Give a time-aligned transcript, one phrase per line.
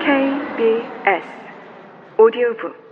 [0.00, 1.26] KBS
[2.18, 2.86] 오디오북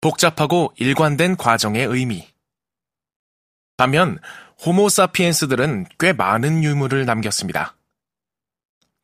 [0.00, 2.26] 복잡하고 일관된 과정의 의미.
[3.76, 4.18] 반면
[4.64, 7.77] 호모사피엔스들은 꽤 많은 유물을 남겼습니다.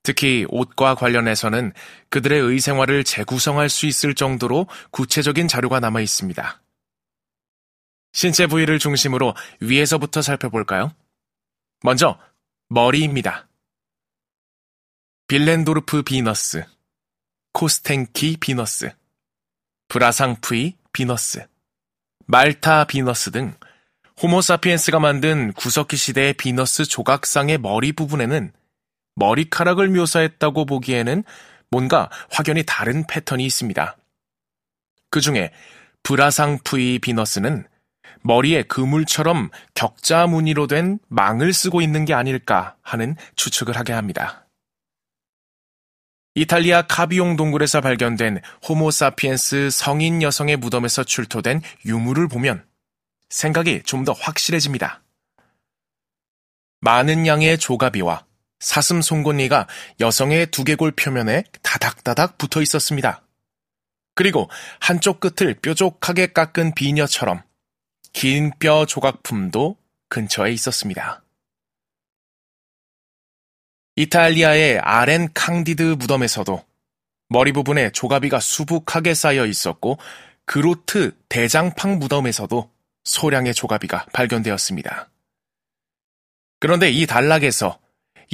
[0.04, 1.72] 특히 옷과 관련해서는
[2.10, 6.62] 그들의 의생활을 재구성할 수 있을 정도로 구체적인 자료가 남아 있습니다.
[8.12, 10.94] 신체 부위를 중심으로 위에서부터 살펴볼까요?
[11.82, 12.20] 먼저
[12.68, 13.48] 머리입니다.
[15.26, 16.64] 빌렌도르프 비너스,
[17.54, 18.94] 코스텐키 비너스,
[19.88, 21.46] 브라상프이 비너스,
[22.26, 23.56] 말타 비너스 등
[24.22, 28.52] 호모사피엔스가 만든 구석기 시대의 비너스 조각상의 머리 부분에는
[29.16, 31.24] 머리카락을 묘사했다고 보기에는
[31.70, 33.96] 뭔가 확연히 다른 패턴이 있습니다.
[35.10, 35.52] 그 중에
[36.02, 37.66] 브라상프이 비너스는
[38.22, 44.46] 머리에 그물처럼 격자 무늬로 된 망을 쓰고 있는 게 아닐까 하는 추측을 하게 합니다.
[46.34, 52.66] 이탈리아 카비용 동굴에서 발견된 호모사피엔스 성인 여성의 무덤에서 출토된 유물을 보면
[53.28, 55.02] 생각이 좀 더 확실해집니다.
[56.80, 58.24] 많은 양의 조가비와
[58.64, 59.68] 사슴 송곳니가
[60.00, 63.22] 여성의 두개골 표면에 다닥다닥 붙어 있었습니다.
[64.14, 64.48] 그리고
[64.80, 67.42] 한쪽 끝을 뾰족하게 깎은 비녀처럼
[68.14, 69.76] 긴 뼈 조각품도
[70.08, 71.22] 근처에 있었습니다.
[73.96, 76.64] 이탈리아의 아렌 캉디드 무덤에서도
[77.28, 79.98] 머리 부분에 조가비가 수북하게 쌓여 있었고
[80.46, 82.70] 그로트 대장팡 무덤에서도
[83.04, 85.10] 소량의 조가비가 발견되었습니다.
[86.60, 87.83] 그런데 이 단락에서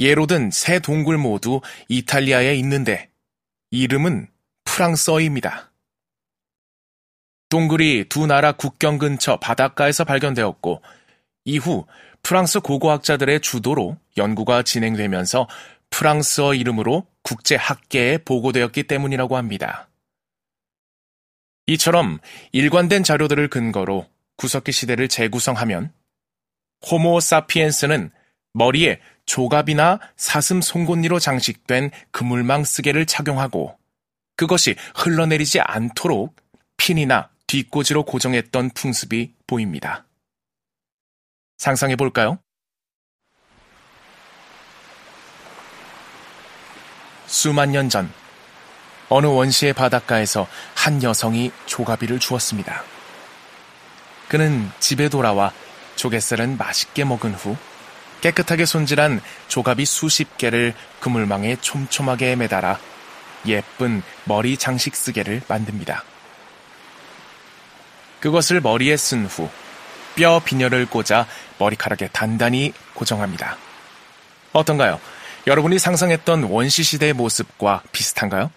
[0.01, 3.09] 예로 든 세 동굴 모두 이탈리아에 있는데
[3.69, 4.27] 이름은
[4.65, 5.71] 프랑스어입니다.
[7.49, 10.81] 동굴이 두 나라 국경 근처 바닷가에서 발견되었고
[11.45, 11.85] 이후
[12.23, 15.47] 프랑스 고고학자들의 주도로 연구가 진행되면서
[15.91, 19.89] 프랑스어 이름으로 국제 학계에 보고되었기 때문이라고 합니다.
[21.67, 22.19] 이처럼
[22.53, 24.07] 일관된 자료들을 근거로
[24.37, 25.93] 구석기 시대를 재구성하면
[26.89, 28.11] 호모 사피엔스는
[28.53, 28.99] 머리에
[29.31, 33.77] 조갑이나 사슴 송곳니로 장식된 그물망 쓰개를 착용하고
[34.35, 36.35] 그것이 흘러내리지 않도록
[36.75, 40.05] 핀이나 뒷꽂이로 고정했던 풍습이 보입니다.
[41.57, 42.39] 상상해 볼까요?
[47.25, 48.11] 수만 년 전,
[49.07, 52.83] 어느 원시의 바닷가에서 한 여성이 조가비를 주었습니다.
[54.27, 55.53] 그는 집에 돌아와
[55.95, 57.55] 조갯살은 맛있게 먹은 후
[58.21, 62.79] 깨끗하게 손질한 조가비 수십 개를 그물망에 촘촘하게 매달아
[63.47, 66.03] 예쁜 머리 장식 쓰개를 만듭니다.
[68.19, 69.49] 그것을 머리에 쓴 후
[70.15, 71.25] 뼈 비녀를 꽂아
[71.57, 73.57] 머리카락에 단단히 고정합니다.
[74.53, 74.99] 어떤가요?
[75.47, 78.51] 여러분이 상상했던 원시시대의 모습과 비슷한가요?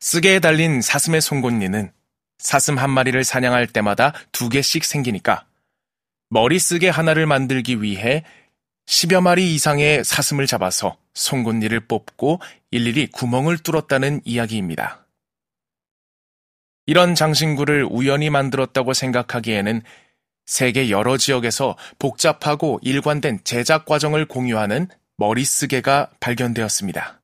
[0.00, 1.92] 쓰개에 달린 사슴의 송곳니는
[2.38, 5.44] 사슴 한 마리를 사냥할 때마다 두 개씩 생기니까
[6.32, 8.24] 머리 쓰개 하나를 만들기 위해
[8.86, 15.08] 10여 마리 이상의 사슴을 잡아서 송곳니를 뽑고 일일이 구멍을 뚫었다는 이야기입니다.
[16.86, 19.82] 이런 장신구를 우연히 만들었다고 생각하기에는
[20.46, 24.86] 세계 여러 지역에서 복잡하고 일관된 제작 과정을 공유하는
[25.16, 27.20] 머리쓰개가 발견되었습니다.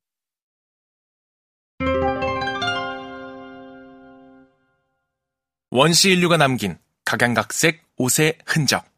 [5.71, 8.96] 원시 인류가 남긴 각양각색 옷의 흔적.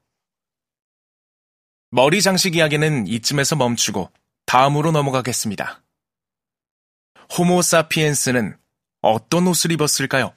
[1.91, 4.10] 머리 장식 이야기는 이쯤에서 멈추고
[4.44, 5.82] 다음으로 넘어가겠습니다.
[7.37, 8.59] 호모 사피엔스는
[9.00, 10.34] 어떤 옷을 입었을까요?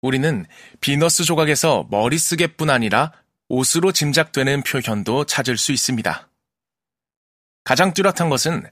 [0.00, 0.46] 우리는
[0.80, 3.12] 비너스 조각에서 머리쓰개뿐 아니라
[3.48, 6.28] 옷으로 짐작되는 표현도 찾을 수 있습니다.
[7.64, 8.62] 가장 뚜렷한 것은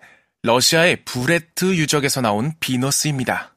[0.43, 3.57] 러시아의 브레트 유적에서 나온 비너스입니다.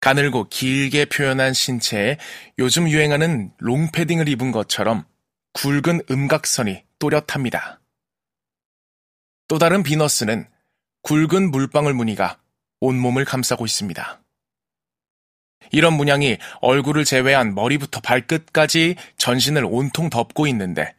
[0.00, 2.18] 가늘고 길게 표현한 신체에
[2.58, 5.04] 요즘 유행하는 롱패딩을 입은 것처럼
[5.54, 7.80] 굵은 음각선이 또렷합니다.
[9.48, 10.48] 또 다른 비너스는
[11.02, 12.38] 굵은 물방울 무늬가
[12.80, 14.22] 온몸을 감싸고 있습니다.
[15.70, 20.94] 이런 문양이 얼굴을 제외한 머리부터 발끝까지 전신을 온통 덮고 있는데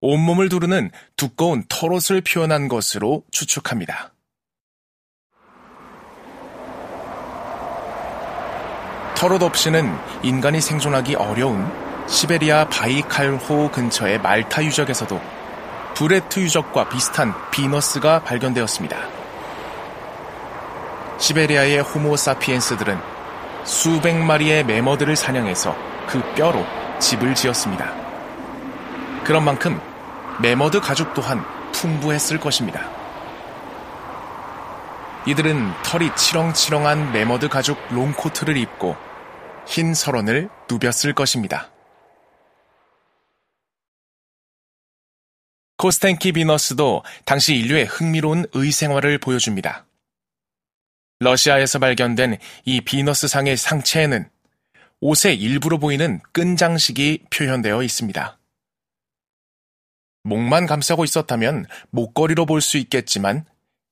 [0.00, 4.14] 온몸을 두르는 두꺼운 털옷을 표현한 것으로 추측합니다.
[9.16, 15.20] 털옷 없이는 인간이 생존하기 어려운 시베리아 바이칼호 근처의 말타 유적에서도
[15.94, 18.96] 브레트 유적과 비슷한 비너스가 발견되었습니다.
[21.18, 22.98] 시베리아의 호모사피엔스들은
[23.62, 25.76] 수백 마리의 매머드를 사냥해서
[26.08, 26.66] 그 뼈로
[26.98, 27.92] 집을 지었습니다.
[29.22, 29.80] 그런 만큼
[30.42, 32.90] 매머드 가죽 또한 풍부했을 것입니다.
[35.26, 38.96] 이들은 털이 치렁치렁한 매머드 가죽 롱코트를 입고
[39.64, 41.68] 흰 설원을 누볐을 것입니다.
[45.80, 49.86] 코스텐키 비너스도 당시 인류의 흥미로운 의생활을 보여줍니다.
[51.20, 52.36] 러시아에서 발견된
[52.66, 54.28] 이 비너스상의 상체에는
[55.00, 58.38] 옷의 일부로 보이는 끈장식이 표현되어 있습니다.
[60.24, 63.46] 목만 감싸고 있었다면 목걸이로 볼 수 있겠지만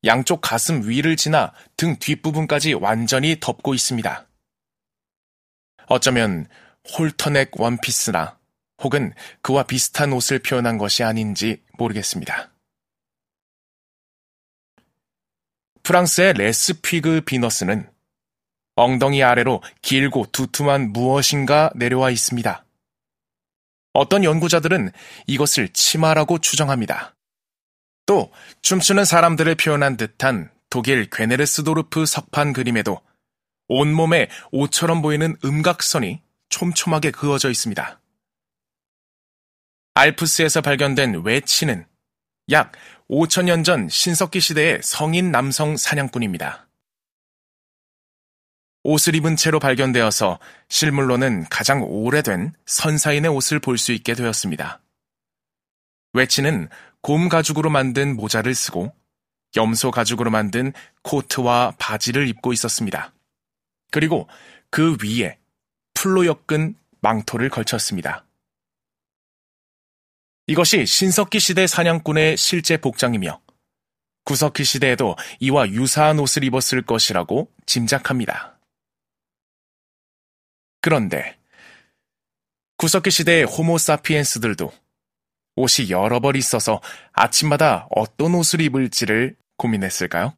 [0.04, 4.26] 양쪽 가슴 위를 지나 등 뒷부분까지 완전히 덮고 있습니다.
[5.86, 6.48] 어쩌면
[6.98, 8.37] 홀터넥 원피스나
[8.82, 12.50] 혹은 그와 비슷한 옷을 표현한 것이 아닌지 모르겠습니다.
[15.82, 17.90] 프랑스의 레스피그 비너스는
[18.76, 22.64] 엉덩이 아래로 길고 두툼한 무엇인가 내려와 있습니다.
[23.94, 24.92] 어떤 연구자들은
[25.26, 27.16] 이것을 치마라고 추정합니다.
[28.06, 28.30] 또
[28.62, 33.00] 춤추는 사람들을 표현한 듯한 독일 괴네르스도르프 석판 그림에도
[33.68, 38.00] 온몸에 옷처럼 보이는 음각선이 촘촘하게 그어져 있습니다.
[39.98, 41.84] 알프스에서 발견된 외치는
[42.52, 42.70] 약
[43.10, 46.68] 5천년 전 신석기 시대의 성인 남성 사냥꾼입니다.
[48.84, 54.80] 옷을 입은 채로 발견되어서 실물로는 가장 오래된 선사인의 옷을 볼 수 있게 되었습니다.
[56.12, 56.68] 외치는
[57.00, 58.94] 곰 가죽으로 만든 모자를 쓰고
[59.56, 60.72] 염소 가죽으로 만든
[61.02, 63.12] 코트와 바지를 입고 있었습니다.
[63.90, 64.28] 그리고
[64.70, 65.38] 그 위에
[65.94, 68.27] 풀로 엮은 망토를 걸쳤습니다.
[70.48, 73.38] 이것이 신석기 시대 사냥꾼의 실제 복장이며
[74.24, 78.58] 구석기 시대에도 이와 유사한 옷을 입었을 것이라고 짐작합니다.
[80.80, 81.38] 그런데
[82.78, 84.72] 구석기 시대의 호모사피엔스들도
[85.56, 86.80] 옷이 여러 벌 있어서
[87.12, 90.26] 아침마다 어떤 옷을 입을지를 고민했을까요?